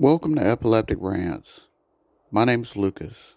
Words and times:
Welcome 0.00 0.34
to 0.36 0.42
Epileptic 0.42 0.96
Rants. 0.98 1.68
My 2.30 2.46
name 2.46 2.62
is 2.62 2.74
Lucas. 2.74 3.34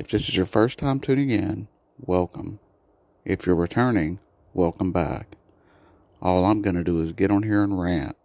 If 0.00 0.08
this 0.08 0.28
is 0.28 0.36
your 0.36 0.44
first 0.44 0.80
time 0.80 0.98
tuning 0.98 1.30
in, 1.30 1.68
welcome. 2.00 2.58
If 3.24 3.46
you're 3.46 3.54
returning, 3.54 4.18
welcome 4.52 4.90
back. 4.90 5.36
All 6.20 6.44
I'm 6.44 6.60
going 6.60 6.74
to 6.74 6.82
do 6.82 7.00
is 7.02 7.12
get 7.12 7.30
on 7.30 7.44
here 7.44 7.62
and 7.62 7.80
rant. 7.80 8.16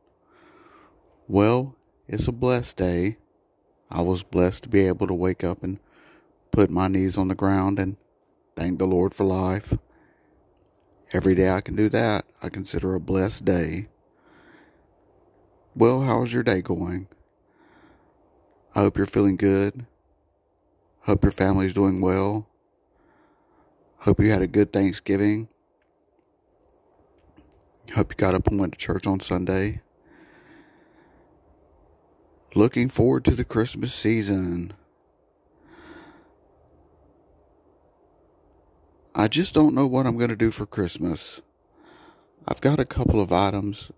Well, 1.28 1.76
it's 2.08 2.28
a 2.28 2.32
blessed 2.32 2.78
day. 2.78 3.18
I 3.92 4.02
was 4.02 4.24
blessed 4.24 4.64
to 4.64 4.70
be 4.70 4.88
able 4.88 5.06
to 5.06 5.14
wake 5.14 5.44
up 5.44 5.62
and 5.62 5.78
put 6.50 6.72
my 6.72 6.88
knees 6.88 7.16
on 7.16 7.28
the 7.28 7.36
ground 7.36 7.78
and 7.78 7.96
thank 8.56 8.80
the 8.80 8.88
Lord 8.88 9.14
for 9.14 9.24
life. 9.24 9.78
Every 11.14 11.36
day 11.36 11.52
I 11.52 11.62
can 11.62 11.76
do 11.76 11.90
that, 11.90 12.26
I 12.42 12.50
consider 12.50 12.96
a 12.96 13.00
blessed 13.00 13.46
day. 13.46 13.90
Well, 15.76 16.02
how's 16.02 16.34
your 16.34 16.42
day 16.42 16.64
going? 16.64 17.08
I 18.74 18.80
hope 18.82 18.98
you're 18.98 19.06
feeling 19.06 19.36
good. 19.36 19.86
Hope 21.02 21.24
your 21.24 21.32
family's 21.32 21.74
doing 21.74 22.00
well. 22.00 22.48
Hope 23.98 24.20
you 24.20 24.32
had 24.32 24.42
a 24.42 24.48
good 24.48 24.72
Thanksgiving. 24.72 25.50
Hope 27.96 28.14
you 28.14 28.16
got 28.16 28.34
up 28.34 28.48
and 28.48 28.60
went 28.60 28.74
to 28.74 28.80
church 28.80 29.06
on 29.06 29.20
Sunday. 29.20 29.82
Looking 32.56 32.88
forward 32.88 33.26
to 33.26 33.32
the 33.32 33.44
Christmas 33.44 33.94
season. 33.94 34.74
I 39.14 39.28
just 39.28 39.54
don't 39.54 39.76
know 39.76 39.88
what 39.88 40.06
I'm 40.06 40.18
going 40.18 40.30
to 40.30 40.38
do 40.38 40.52
for 40.52 40.66
Christmas. 40.66 41.42
I've 42.48 42.62
got 42.62 42.80
a 42.80 42.86
couple 42.86 43.20
of 43.20 43.32
items 43.34 43.92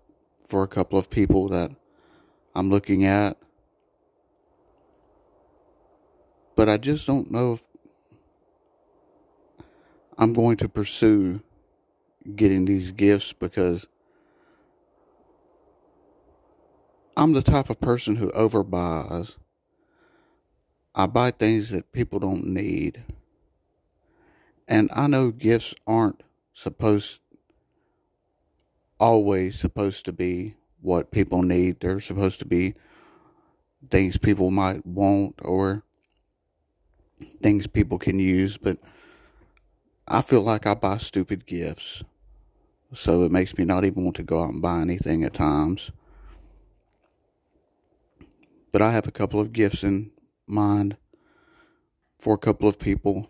for 0.48 0.64
a 0.64 0.68
couple 0.68 0.98
of 0.98 1.10
people 1.10 1.48
that 1.48 1.70
I'm 2.54 2.68
looking 2.68 3.04
at. 3.04 3.36
But 6.56 6.68
I 6.68 6.76
just 6.76 7.06
don't 7.06 7.30
know 7.30 7.54
if 7.54 7.62
I'm 10.18 10.32
going 10.32 10.56
to 10.58 10.68
pursue 10.68 11.42
getting 12.36 12.64
these 12.64 12.92
gifts 12.92 13.32
because 13.32 13.86
I'm 17.16 17.32
the 17.32 17.42
type 17.42 17.70
of 17.70 17.80
person 17.80 18.16
who 18.16 18.30
overbuys. 18.32 19.36
I 20.94 21.06
buy 21.06 21.32
things 21.32 21.70
that 21.70 21.92
people 21.92 22.18
don't 22.20 22.46
need. 22.46 23.02
And 24.68 24.88
I 24.94 25.06
know 25.08 25.30
gifts 25.30 25.74
aren't 25.86 26.22
supposed 26.52 27.20
always 29.00 29.58
supposed 29.58 30.04
to 30.06 30.12
be 30.12 30.54
what 30.80 31.10
people 31.10 31.42
need. 31.42 31.80
They're 31.80 32.00
supposed 32.00 32.38
to 32.38 32.46
be 32.46 32.74
things 33.90 34.16
people 34.16 34.50
might 34.50 34.86
want 34.86 35.34
or 35.42 35.82
things 37.44 37.66
people 37.66 37.98
can 37.98 38.18
use, 38.18 38.56
but 38.56 38.78
I 40.08 40.22
feel 40.22 40.40
like 40.40 40.66
I 40.66 40.72
buy 40.72 40.96
stupid 40.96 41.44
gifts. 41.44 42.02
So 42.94 43.22
it 43.22 43.30
makes 43.30 43.58
me 43.58 43.66
not 43.66 43.84
even 43.84 44.02
want 44.02 44.16
to 44.16 44.22
go 44.22 44.42
out 44.42 44.54
and 44.54 44.62
buy 44.62 44.80
anything 44.80 45.24
at 45.24 45.34
times. 45.34 45.92
But 48.72 48.80
I 48.80 48.92
have 48.92 49.06
a 49.06 49.12
couple 49.12 49.40
of 49.40 49.52
gifts 49.52 49.84
in 49.84 50.10
mind 50.48 50.96
for 52.18 52.32
a 52.32 52.38
couple 52.38 52.66
of 52.66 52.78
people. 52.78 53.26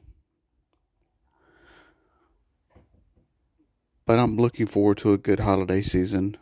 But 4.06 4.20
I'm 4.20 4.36
looking 4.36 4.66
forward 4.66 4.98
to 4.98 5.12
a 5.12 5.18
good 5.18 5.40
holiday 5.40 5.82
season. 5.82 6.36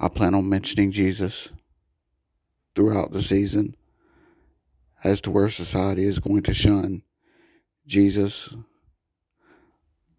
I 0.00 0.08
plan 0.08 0.34
on 0.34 0.48
mentioning 0.48 0.92
Jesus 0.92 1.50
throughout 2.74 3.12
the 3.12 3.20
season 3.20 3.76
as 5.04 5.20
to 5.22 5.30
where 5.30 5.48
society 5.48 6.04
is 6.04 6.18
going 6.18 6.42
to 6.42 6.54
shun 6.54 7.02
Jesus, 7.86 8.54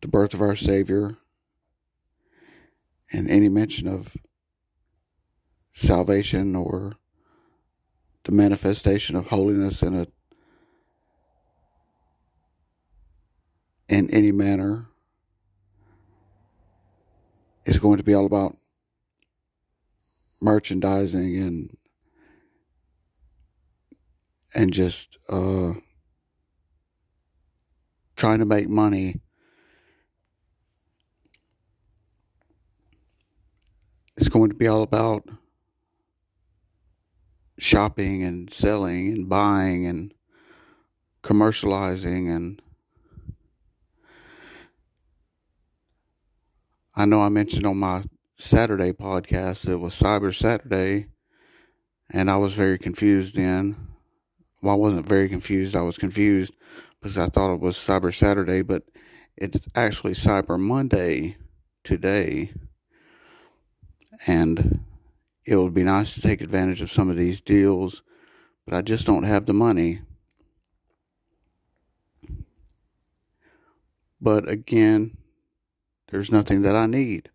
the 0.01 0.07
birth 0.07 0.33
of 0.33 0.41
our 0.41 0.55
Savior, 0.55 1.17
and 3.11 3.29
any 3.29 3.47
mention 3.47 3.87
of 3.87 4.17
salvation 5.71 6.55
or 6.55 6.93
the 8.23 8.31
manifestation 8.31 9.15
of 9.15 9.27
holiness 9.27 9.81
in 9.81 9.95
a 9.95 10.07
in 13.89 14.09
any 14.11 14.31
manner 14.31 14.87
is 17.65 17.77
going 17.77 17.97
to 17.97 18.03
be 18.03 18.13
all 18.13 18.25
about 18.25 18.57
merchandising 20.41 21.37
and 21.37 21.77
and 24.55 24.71
just 24.71 25.17
uh, 25.29 25.73
trying 28.15 28.39
to 28.39 28.45
make 28.45 28.69
money. 28.69 29.19
It's 34.15 34.29
going 34.29 34.49
to 34.49 34.55
be 34.55 34.67
all 34.67 34.83
about 34.83 35.27
shopping 37.57 38.23
and 38.23 38.51
selling 38.51 39.13
and 39.13 39.29
buying 39.29 39.85
and 39.85 40.13
commercializing 41.23 42.29
and 42.29 42.61
I 46.95 47.05
know 47.05 47.21
I 47.21 47.29
mentioned 47.29 47.65
on 47.65 47.77
my 47.77 48.03
Saturday 48.35 48.91
podcast 48.91 49.69
it 49.69 49.77
was 49.77 49.99
Cyber 49.99 50.35
Saturday 50.35 51.07
and 52.11 52.29
I 52.29 52.35
was 52.37 52.53
very 52.53 52.77
confused 52.77 53.35
then 53.35 53.92
well, 54.63 54.75
I 54.75 54.77
wasn't 54.77 55.07
very 55.07 55.27
confused. 55.27 55.75
I 55.75 55.81
was 55.81 55.97
confused 55.97 56.53
because 56.99 57.17
I 57.17 57.27
thought 57.27 57.53
it 57.53 57.59
was 57.59 57.75
Cyber 57.75 58.15
Saturday, 58.15 58.61
but 58.61 58.83
it's 59.35 59.67
actually 59.75 60.13
Cyber 60.13 60.57
Monday 60.57 61.35
today. 61.83 62.53
And 64.25 64.79
it 65.45 65.57
would 65.57 65.73
be 65.73 65.83
nice 65.83 66.13
to 66.13 66.21
take 66.21 66.39
advantage 66.39 66.81
of 66.81 66.89
some 66.89 67.09
of 67.09 67.17
these 67.17 67.41
deals, 67.41 68.03
but 68.65 68.73
I 68.73 68.81
just 68.81 69.05
don't 69.05 69.23
have 69.25 69.45
the 69.45 69.53
money. 69.53 69.99
But 74.21 74.49
again, 74.49 75.17
there's 76.07 76.31
nothing 76.31 76.61
that 76.61 76.75
I 76.75 76.85
need. 76.85 77.29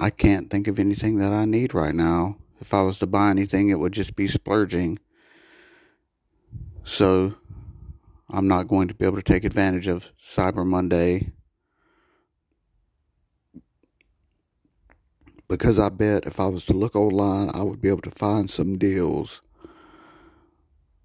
I 0.00 0.10
can't 0.10 0.50
think 0.50 0.66
of 0.66 0.80
anything 0.80 1.18
that 1.18 1.32
I 1.32 1.44
need 1.44 1.74
right 1.74 1.94
now. 1.94 2.38
If 2.60 2.74
I 2.74 2.82
was 2.82 2.98
to 2.98 3.06
buy 3.06 3.30
anything, 3.30 3.68
it 3.68 3.78
would 3.78 3.92
just 3.92 4.16
be 4.16 4.26
splurging. 4.26 4.98
So 6.84 7.34
I'm 8.28 8.48
not 8.48 8.68
going 8.68 8.88
to 8.88 8.94
be 8.94 9.04
able 9.04 9.16
to 9.16 9.22
take 9.22 9.44
advantage 9.44 9.86
of 9.86 10.12
Cyber 10.18 10.66
Monday 10.66 11.32
because 15.48 15.78
I 15.78 15.90
bet 15.90 16.26
if 16.26 16.40
I 16.40 16.46
was 16.46 16.64
to 16.66 16.72
look 16.72 16.96
online, 16.96 17.50
I 17.54 17.62
would 17.62 17.80
be 17.80 17.88
able 17.88 18.00
to 18.02 18.10
find 18.10 18.50
some 18.50 18.78
deals, 18.78 19.42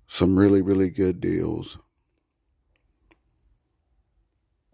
some 0.08 0.40
really, 0.40 0.62
really 0.62 0.90
good 0.90 1.20
deals 1.20 1.78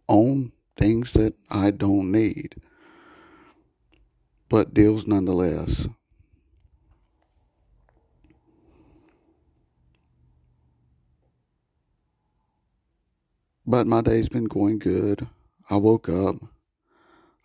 on 0.07 0.51
things 0.75 1.13
that 1.13 1.33
I 1.49 1.71
don't 1.71 2.11
need, 2.11 2.55
but 4.47 4.73
deals 4.73 5.07
nonetheless. 5.07 5.87
But 13.65 13.87
my 13.87 14.01
day's 14.01 14.27
been 14.27 14.45
going 14.45 14.79
good. 14.79 15.27
I 15.69 15.77
woke 15.77 16.09
up. 16.09 16.35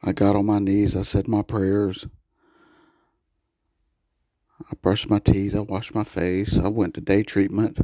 I 0.02 0.12
got 0.12 0.34
on 0.34 0.46
my 0.46 0.58
knees. 0.58 0.96
I 0.96 1.02
said 1.02 1.28
my 1.28 1.42
prayers. 1.42 2.06
I 4.60 4.74
brushed 4.82 5.08
my 5.08 5.20
teeth. 5.20 5.54
I 5.54 5.60
washed 5.60 5.94
my 5.94 6.04
face. 6.04 6.58
I 6.58 6.68
went 6.68 6.94
to 6.94 7.00
day 7.00 7.22
treatment. 7.22 7.78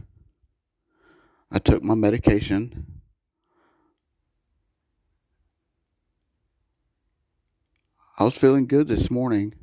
I 1.50 1.58
took 1.60 1.84
my 1.84 1.94
medication. 1.94 3.02
I 8.18 8.24
was 8.24 8.36
feeling 8.36 8.66
good 8.66 8.88
this 8.88 9.10
morning. 9.10 9.54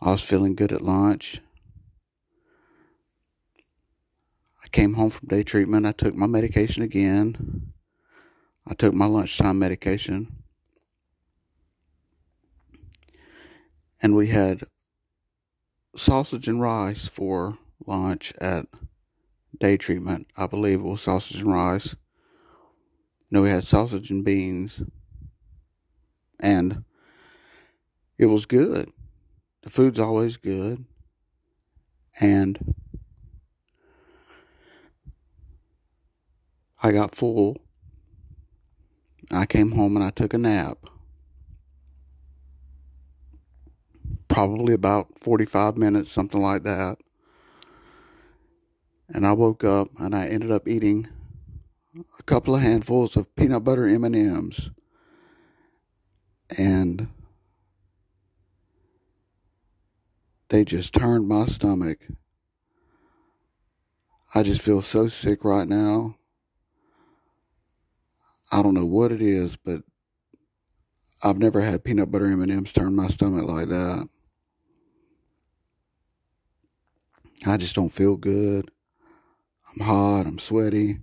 I 0.00 0.12
was 0.12 0.22
feeling 0.22 0.54
good 0.54 0.72
at 0.72 0.82
lunch. 0.82 1.40
Came 4.72 4.94
home 4.94 5.10
from 5.10 5.28
day 5.28 5.42
treatment. 5.42 5.86
I 5.86 5.92
took 5.92 6.14
my 6.14 6.26
medication 6.26 6.82
again. 6.82 7.72
I 8.66 8.74
took 8.74 8.94
my 8.94 9.06
lunchtime 9.06 9.58
medication. 9.58 10.28
And 14.02 14.16
we 14.16 14.28
had 14.28 14.62
sausage 15.96 16.48
and 16.48 16.60
rice 16.60 17.06
for 17.06 17.58
lunch 17.86 18.32
at 18.40 18.66
day 19.58 19.76
treatment. 19.76 20.26
I 20.36 20.46
believe 20.46 20.80
it 20.80 20.84
was 20.84 21.02
sausage 21.02 21.40
and 21.40 21.52
rice. 21.52 21.96
No, 23.30 23.42
we 23.42 23.50
had 23.50 23.64
sausage 23.64 24.10
and 24.10 24.24
beans. 24.24 24.82
And 26.38 26.84
it 28.18 28.26
was 28.26 28.46
good. 28.46 28.90
the 29.62 29.70
food's 29.70 30.00
always 30.00 30.36
good. 30.36 30.84
And 32.20 32.74
I 36.82 36.92
got 36.92 37.14
full. 37.14 37.58
I 39.30 39.46
came 39.46 39.72
home 39.72 39.96
and 39.96 40.04
I 40.04 40.10
took 40.10 40.32
a 40.32 40.38
nap. 40.38 40.78
Probably 44.28 44.72
about 44.72 45.18
45 45.18 45.76
minutes, 45.76 46.10
something 46.10 46.40
like 46.40 46.62
that. 46.62 46.96
And 49.08 49.26
I 49.26 49.32
woke 49.32 49.62
up 49.64 49.88
and 49.98 50.14
I 50.14 50.26
ended 50.26 50.50
up 50.50 50.66
eating 50.66 51.08
a 52.18 52.22
couple 52.22 52.54
of 52.54 52.62
handfuls 52.62 53.16
of 53.16 53.34
peanut 53.34 53.64
butter 53.64 53.86
M&Ms. 53.86 54.70
And 56.58 57.08
they 60.48 60.64
just 60.64 60.94
turned 60.94 61.28
my 61.28 61.44
stomach. 61.44 61.98
I 64.34 64.42
just 64.42 64.62
feel 64.62 64.80
so 64.80 65.08
sick 65.08 65.44
right 65.44 65.68
now. 65.68 66.16
I 68.52 68.62
don't 68.62 68.74
know 68.74 68.86
what 68.86 69.12
it 69.12 69.22
is, 69.22 69.56
but 69.56 69.82
I've 71.22 71.38
never 71.38 71.60
had 71.60 71.84
peanut 71.84 72.10
butter 72.10 72.26
M&Ms 72.26 72.72
turn 72.72 72.96
my 72.96 73.06
stomach 73.08 73.44
like 73.44 73.68
that. 73.68 74.08
I 77.46 77.56
just 77.56 77.74
don't 77.74 77.92
feel 77.92 78.16
good. 78.16 78.70
I'm 79.70 79.86
hot, 79.86 80.26
I'm 80.26 80.38
sweaty. 80.38 80.98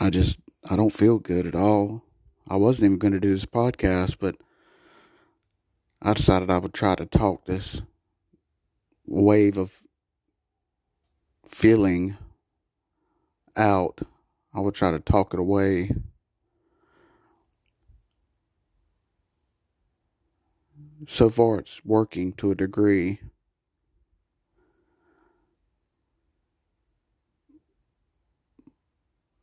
I 0.00 0.10
just 0.10 0.38
I 0.70 0.76
don't 0.76 0.92
feel 0.92 1.18
good 1.18 1.46
at 1.46 1.54
all. 1.54 2.04
I 2.48 2.56
wasn't 2.56 2.86
even 2.86 2.98
going 2.98 3.12
to 3.12 3.20
do 3.20 3.32
this 3.32 3.46
podcast, 3.46 4.16
but 4.20 4.36
I 6.02 6.12
decided 6.14 6.50
I 6.50 6.58
would 6.58 6.74
try 6.74 6.94
to 6.94 7.06
talk 7.06 7.46
this 7.46 7.82
wave 9.06 9.56
of 9.56 9.80
feeling 11.46 12.16
out. 13.56 14.00
I 14.54 14.60
would 14.60 14.74
try 14.74 14.90
to 14.90 15.00
talk 15.00 15.34
it 15.34 15.40
away. 15.40 15.90
So 21.06 21.30
far, 21.30 21.60
it's 21.60 21.82
working 21.84 22.32
to 22.34 22.50
a 22.50 22.54
degree. 22.54 23.20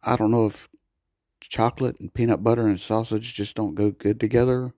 I 0.03 0.15
don't 0.15 0.29
know 0.29 0.45
if 0.45 0.69
chocolate 1.41 1.99
and 1.99 2.13
peanut 2.13 2.43
butter 2.43 2.67
and 2.67 2.79
sausage 2.79 3.33
just 3.35 3.55
don't 3.55 3.75
go 3.75 3.91
good 3.91 4.19
together. 4.19 4.73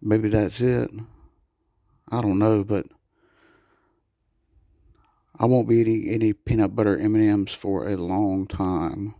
Maybe 0.00 0.30
that's 0.30 0.62
it. 0.62 0.90
I 2.10 2.20
don't 2.20 2.38
know, 2.40 2.64
but 2.64 2.86
I 5.38 5.44
won't 5.44 5.68
be 5.68 5.76
eating 5.76 6.08
any 6.08 6.32
peanut 6.32 6.74
butter 6.74 6.98
M&Ms 6.98 7.52
for 7.52 7.86
a 7.86 7.96
long 7.96 8.46
time. 8.46 9.14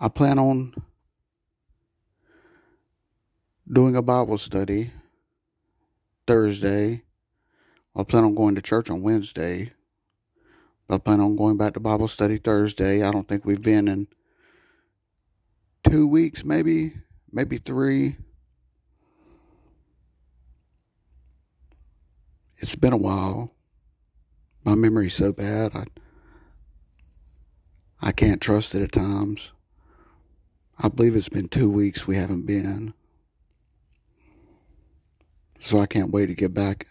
I 0.00 0.08
plan 0.08 0.38
on 0.38 0.74
doing 3.70 3.96
a 3.96 4.02
Bible 4.02 4.38
study 4.38 4.90
Thursday. 6.26 7.02
I 7.94 8.02
plan 8.02 8.24
on 8.24 8.34
going 8.34 8.54
to 8.54 8.62
church 8.62 8.90
on 8.90 9.02
Wednesday. 9.02 9.70
I 10.88 10.98
plan 10.98 11.20
on 11.20 11.36
going 11.36 11.56
back 11.56 11.74
to 11.74 11.80
Bible 11.80 12.08
study 12.08 12.38
Thursday. 12.38 13.02
I 13.02 13.10
don't 13.10 13.28
think 13.28 13.44
we've 13.44 13.62
been 13.62 13.88
in 13.88 14.08
two 15.94 16.08
weeks, 16.08 16.44
maybe, 16.44 16.92
maybe 17.30 17.56
three. 17.56 18.16
It's 22.56 22.74
been 22.74 22.92
a 22.92 22.96
while. 22.96 23.54
My 24.64 24.74
memory's 24.74 25.14
so 25.14 25.32
bad. 25.32 25.70
I 25.72 25.84
I 28.02 28.10
can't 28.10 28.40
trust 28.40 28.74
it 28.74 28.82
at 28.82 28.90
times. 28.90 29.52
I 30.82 30.88
believe 30.88 31.14
it's 31.14 31.28
been 31.28 31.46
two 31.46 31.70
weeks 31.70 32.08
we 32.08 32.16
haven't 32.16 32.44
been. 32.44 32.92
So 35.60 35.78
I 35.78 35.86
can't 35.86 36.10
wait 36.10 36.26
to 36.26 36.34
get 36.34 36.52
back 36.52 36.88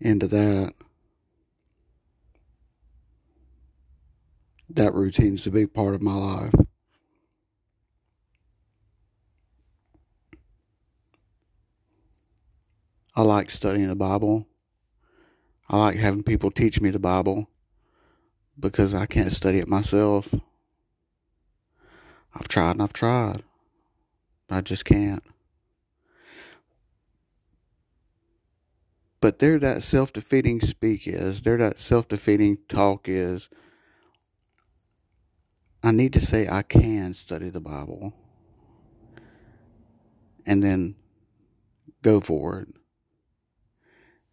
into 0.00 0.28
that. 0.28 0.72
That 4.70 4.94
routine's 4.94 5.46
a 5.46 5.50
big 5.50 5.74
part 5.74 5.94
of 5.94 6.02
my 6.02 6.14
life. 6.14 6.63
I 13.16 13.22
like 13.22 13.50
studying 13.50 13.86
the 13.86 13.94
Bible. 13.94 14.48
I 15.68 15.78
like 15.78 15.96
having 15.96 16.24
people 16.24 16.50
teach 16.50 16.80
me 16.80 16.90
the 16.90 16.98
Bible 16.98 17.48
because 18.58 18.92
I 18.92 19.06
can't 19.06 19.30
study 19.30 19.58
it 19.58 19.68
myself. 19.68 20.34
I've 22.34 22.48
tried 22.48 22.72
and 22.72 22.82
I've 22.82 22.92
tried. 22.92 23.44
I 24.50 24.60
just 24.60 24.84
can't. 24.84 25.22
But 29.20 29.38
there 29.38 29.58
that 29.60 29.82
self 29.82 30.12
defeating 30.12 30.60
speak 30.60 31.06
is, 31.06 31.42
there 31.42 31.56
that 31.56 31.78
self 31.78 32.08
defeating 32.08 32.58
talk 32.68 33.08
is. 33.08 33.48
I 35.82 35.92
need 35.92 36.14
to 36.14 36.20
say 36.20 36.48
I 36.48 36.62
can 36.62 37.14
study 37.14 37.50
the 37.50 37.60
Bible 37.60 38.14
and 40.46 40.62
then 40.62 40.96
go 42.02 42.20
for 42.20 42.60
it 42.60 42.68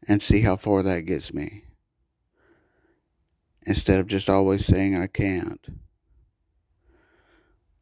and 0.07 0.21
see 0.21 0.41
how 0.41 0.55
far 0.55 0.83
that 0.83 1.01
gets 1.01 1.33
me. 1.33 1.63
Instead 3.65 3.99
of 3.99 4.07
just 4.07 4.29
always 4.29 4.65
saying 4.65 4.97
I 4.97 5.07
can't. 5.07 5.67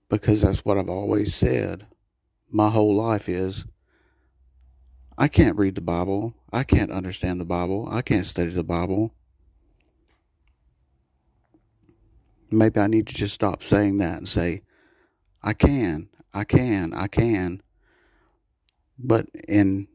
Because 0.10 0.42
that's 0.42 0.66
what 0.66 0.78
I've 0.78 0.90
always 0.90 1.34
said. 1.34 1.88
My 2.52 2.70
whole 2.70 2.96
life 2.96 3.30
is 3.30 3.66
I 5.18 5.28
can't 5.28 5.58
read 5.58 5.76
the 5.76 5.82
Bible. 5.82 6.34
I 6.52 6.64
can't 6.64 6.92
understand 6.92 7.40
the 7.40 7.46
Bible. 7.46 7.88
I 7.92 8.02
can't 8.02 8.26
study 8.26 8.50
the 8.50 8.64
Bible. 8.64 9.14
Maybe 12.52 12.80
I 12.80 12.88
need 12.88 13.08
to 13.08 13.14
just 13.14 13.36
stop 13.36 13.62
saying 13.62 14.00
that 14.00 14.18
and 14.18 14.28
say, 14.28 14.64
I 15.44 15.54
can, 15.54 16.10
I 16.34 16.44
can, 16.44 16.94
I 16.94 17.08
can. 17.08 17.62
But 18.98 19.28
in 19.48 19.88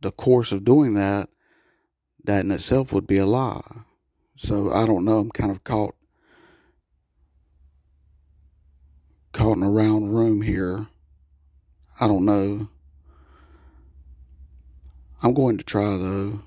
the 0.00 0.10
course 0.10 0.52
of 0.52 0.64
doing 0.64 0.94
that, 0.94 1.28
that 2.26 2.44
in 2.44 2.50
itself 2.50 2.92
would 2.92 3.06
be 3.06 3.18
a 3.18 3.26
lie. 3.26 3.62
So 4.36 4.70
I 4.72 4.86
don't 4.86 5.04
know. 5.04 5.18
I'm 5.18 5.30
kind 5.30 5.50
of 5.50 5.64
caught 5.64 5.94
caught 9.32 9.56
in 9.56 9.62
a 9.62 9.70
round 9.70 10.14
room 10.14 10.42
here. 10.42 10.86
I 12.00 12.06
don't 12.06 12.24
know. 12.24 12.68
I'm 15.22 15.34
going 15.34 15.58
to 15.58 15.64
try 15.64 15.96
though. 15.96 16.40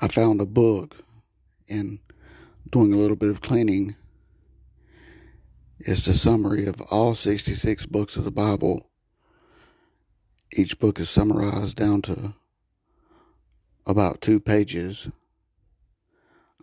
I 0.00 0.08
found 0.08 0.40
a 0.40 0.46
book 0.46 0.96
and 1.68 1.98
doing 2.70 2.92
a 2.92 2.96
little 2.96 3.16
bit 3.16 3.30
of 3.30 3.40
cleaning. 3.40 3.96
It's 5.86 6.06
the 6.06 6.14
summary 6.14 6.66
of 6.66 6.80
all 6.90 7.14
66 7.14 7.84
books 7.86 8.16
of 8.16 8.24
the 8.24 8.30
Bible. 8.30 8.88
Each 10.50 10.78
book 10.78 10.98
is 10.98 11.10
summarized 11.10 11.76
down 11.76 12.00
to 12.02 12.32
about 13.86 14.22
two 14.22 14.40
pages. 14.40 15.10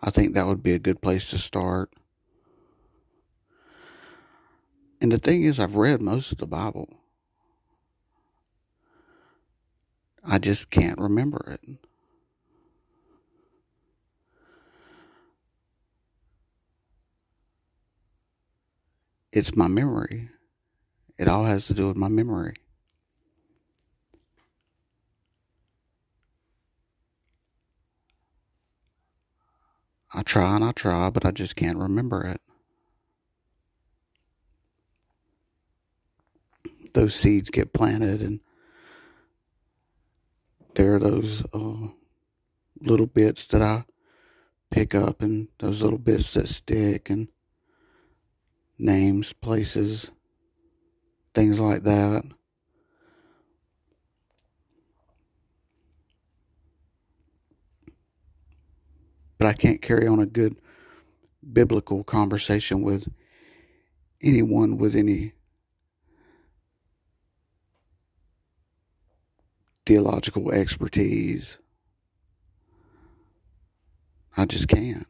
I 0.02 0.10
think 0.10 0.34
that 0.34 0.48
would 0.48 0.64
be 0.64 0.72
a 0.72 0.80
good 0.80 1.00
place 1.00 1.30
to 1.30 1.38
start. 1.38 1.94
And 5.00 5.12
the 5.12 5.18
thing 5.18 5.44
is, 5.44 5.60
I've 5.60 5.76
read 5.76 6.02
most 6.02 6.32
of 6.32 6.38
the 6.38 6.46
Bible. 6.48 6.88
I 10.26 10.38
just 10.38 10.68
can't 10.68 10.98
remember 10.98 11.58
it. 11.62 11.78
It's 19.32 19.56
my 19.56 19.68
memory. 19.68 20.28
It 21.18 21.28
all 21.28 21.44
has 21.44 21.66
to 21.68 21.74
do 21.74 21.88
with 21.88 21.96
my 21.96 22.08
memory. 22.08 22.54
I 30.14 30.22
try 30.22 30.56
and 30.56 30.64
I 30.64 30.72
try, 30.72 31.08
but 31.10 31.24
I 31.24 31.30
just 31.30 31.56
can't 31.56 31.78
remember 31.78 32.26
it. 32.26 32.40
those 36.92 37.14
seeds 37.14 37.50
get 37.50 37.72
planted 37.72 38.20
and 38.20 38.40
there 40.74 40.94
are 40.94 40.98
those 40.98 41.44
uh, 41.52 41.88
little 42.82 43.06
bits 43.06 43.46
that 43.46 43.62
I 43.62 43.84
pick 44.70 44.94
up 44.94 45.20
and 45.20 45.48
those 45.58 45.82
little 45.82 45.98
bits 45.98 46.34
that 46.34 46.48
stick 46.48 47.10
and 47.10 47.28
names, 48.78 49.32
places, 49.32 50.10
things 51.34 51.60
like 51.60 51.82
that. 51.84 52.24
But 59.38 59.48
I 59.48 59.52
can't 59.54 59.82
carry 59.82 60.06
on 60.06 60.20
a 60.20 60.26
good 60.26 60.56
biblical 61.52 62.04
conversation 62.04 62.82
with 62.82 63.08
anyone 64.22 64.78
with 64.78 64.94
any 64.94 65.32
theological 69.84 70.52
expertise. 70.52 71.58
I 74.36 74.46
just 74.46 74.68
can't. 74.68 75.06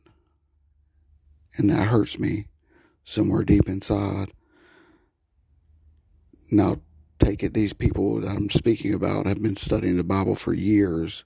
And 1.59 1.69
that 1.71 1.89
hurts 1.89 2.19
me 2.19 2.47
somewhere 3.05 3.43
deep 3.43 3.69
inside. 3.69 4.31
Now, 6.51 6.77
take 7.19 7.43
it, 7.43 7.55
these 7.55 7.73
people 7.73 8.21
that 8.21 8.37
I'm 8.37 8.51
speaking 8.51 8.95
about 8.95 9.27
have 9.27 9.43
been 9.43 9.57
studying 9.57 9.97
the 9.97 10.05
Bible 10.05 10.37
for 10.37 10.55
years. 10.55 11.25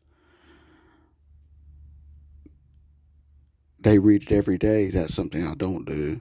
They 3.83 3.99
read 3.99 4.25
it 4.25 4.33
every 4.33 4.59
day. 4.59 4.90
That's 4.90 5.14
something 5.14 5.47
I 5.47 5.54
don't 5.54 5.87
do. 5.87 6.21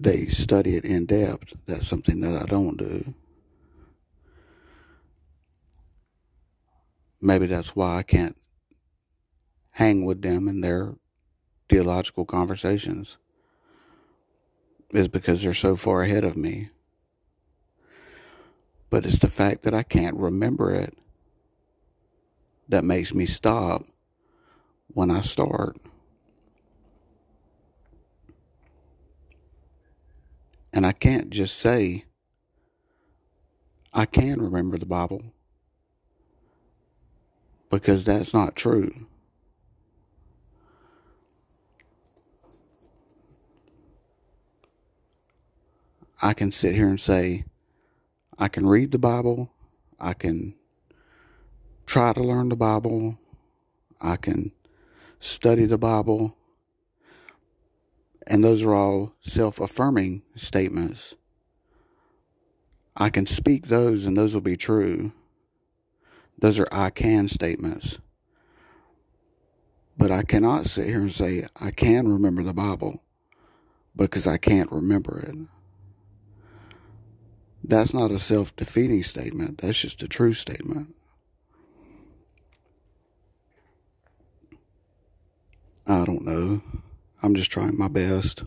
They 0.00 0.26
study 0.26 0.76
it 0.76 0.84
in 0.84 1.06
depth. 1.06 1.56
That's 1.66 1.86
something 1.86 2.20
that 2.20 2.34
I 2.34 2.46
don't 2.46 2.76
do. 2.76 3.14
Maybe 7.20 7.46
that's 7.46 7.76
why 7.76 7.98
I 7.98 8.02
can't 8.02 8.36
hang 9.70 10.04
with 10.04 10.22
them 10.22 10.48
in 10.48 10.60
their 10.60 10.96
theological 11.68 12.24
conversations, 12.24 13.16
is 14.92 15.08
because 15.08 15.42
they're 15.42 15.54
so 15.54 15.76
far 15.76 16.02
ahead 16.02 16.24
of 16.24 16.36
me. 16.36 16.68
But 18.90 19.06
it's 19.06 19.18
the 19.18 19.28
fact 19.28 19.62
that 19.62 19.74
I 19.74 19.82
can't 19.82 20.16
remember 20.16 20.72
it 20.72 20.96
that 22.68 22.84
makes 22.84 23.14
me 23.14 23.26
stop 23.26 23.84
when 24.88 25.10
I 25.10 25.22
start. 25.22 25.76
And 30.74 30.86
I 30.86 30.92
can't 30.92 31.30
just 31.30 31.58
say, 31.58 32.04
I 33.92 34.06
can 34.06 34.40
remember 34.40 34.78
the 34.78 34.86
Bible 34.86 35.22
because 37.70 38.04
that's 38.04 38.32
not 38.32 38.56
true. 38.56 38.90
I 46.22 46.34
can 46.34 46.52
sit 46.52 46.76
here 46.76 46.88
and 46.88 47.00
say, 47.00 47.44
I 48.38 48.46
can 48.46 48.64
read 48.64 48.92
the 48.92 48.98
Bible, 48.98 49.52
I 49.98 50.14
can 50.14 50.54
try 51.84 52.12
to 52.12 52.22
learn 52.22 52.48
the 52.48 52.56
Bible, 52.56 53.18
I 54.00 54.16
can 54.16 54.52
study 55.18 55.64
the 55.64 55.78
Bible, 55.78 56.36
and 58.28 58.44
those 58.44 58.62
are 58.62 58.72
all 58.72 59.14
self 59.20 59.60
affirming 59.60 60.22
statements. 60.36 61.16
I 62.96 63.10
can 63.10 63.26
speak 63.26 63.66
those 63.66 64.04
and 64.04 64.16
those 64.16 64.34
will 64.34 64.42
be 64.42 64.56
true. 64.56 65.12
Those 66.38 66.60
are 66.60 66.68
I 66.70 66.90
can 66.90 67.26
statements. 67.26 67.98
But 69.98 70.10
I 70.12 70.22
cannot 70.22 70.66
sit 70.66 70.86
here 70.86 71.00
and 71.00 71.12
say 71.12 71.46
I 71.60 71.70
can 71.72 72.06
remember 72.08 72.42
the 72.42 72.54
Bible 72.54 73.02
because 73.96 74.26
I 74.26 74.36
can't 74.36 74.70
remember 74.70 75.20
it. 75.20 75.36
That's 77.64 77.94
not 77.94 78.10
a 78.10 78.18
self 78.18 78.54
defeating 78.56 79.02
statement. 79.02 79.58
That's 79.58 79.80
just 79.80 80.02
a 80.02 80.08
true 80.08 80.32
statement. 80.32 80.94
I 85.86 86.04
don't 86.04 86.24
know. 86.24 86.62
I'm 87.22 87.34
just 87.34 87.50
trying 87.50 87.78
my 87.78 87.88
best. 87.88 88.44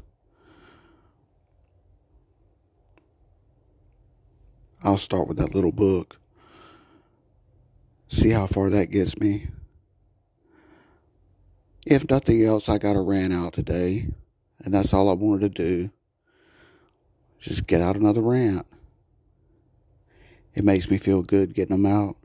I'll 4.83 4.97
start 4.97 5.27
with 5.27 5.37
that 5.37 5.55
little 5.55 5.71
book 5.71 6.17
see 8.07 8.31
how 8.31 8.47
far 8.47 8.69
that 8.69 8.91
gets 8.91 9.19
me. 9.19 9.47
If 11.85 12.09
nothing 12.09 12.43
else, 12.43 12.69
I 12.69 12.77
got 12.77 12.95
a 12.95 13.01
rant 13.01 13.33
out 13.33 13.53
today, 13.53 14.07
and 14.63 14.73
that's 14.73 14.93
all 14.93 15.09
I 15.09 15.13
wanted 15.13 15.55
to 15.55 15.63
do. 15.63 15.91
Just 17.39 17.67
get 17.67 17.81
out 17.81 17.95
another 17.95 18.21
rant. 18.21 18.65
It 20.55 20.63
makes 20.63 20.89
me 20.89 20.97
feel 20.97 21.21
good 21.21 21.53
getting 21.53 21.75
them 21.75 21.85
out. 21.85 22.15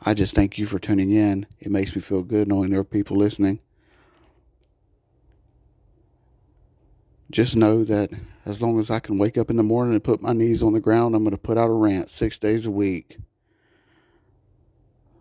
I 0.00 0.14
just 0.14 0.34
thank 0.34 0.58
you 0.58 0.66
for 0.66 0.78
tuning 0.78 1.10
in. 1.10 1.46
It 1.58 1.72
makes 1.72 1.94
me 1.96 2.00
feel 2.00 2.22
good 2.22 2.48
knowing 2.48 2.70
there 2.70 2.80
are 2.80 2.84
people 2.84 3.16
listening. 3.16 3.60
Just 7.30 7.56
know 7.56 7.82
that 7.82 8.12
as 8.44 8.62
long 8.62 8.78
as 8.78 8.90
I 8.90 9.00
can 9.00 9.18
wake 9.18 9.36
up 9.36 9.50
in 9.50 9.56
the 9.56 9.64
morning 9.64 9.94
and 9.94 10.04
put 10.04 10.22
my 10.22 10.32
knees 10.32 10.62
on 10.62 10.74
the 10.74 10.80
ground, 10.80 11.16
I'm 11.16 11.24
going 11.24 11.32
to 11.32 11.38
put 11.38 11.58
out 11.58 11.68
a 11.68 11.72
rant 11.72 12.08
six 12.08 12.38
days 12.38 12.66
a 12.66 12.70
week. 12.70 13.16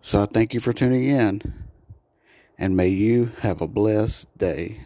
So 0.01 0.21
I 0.21 0.25
thank 0.25 0.53
you 0.53 0.59
for 0.59 0.71
tuning 0.71 1.05
in, 1.05 1.41
and 2.59 2.77
may 2.77 2.89
you 2.89 3.31
have 3.39 3.59
a 3.59 3.67
blessed 3.67 4.37
day. 4.37 4.81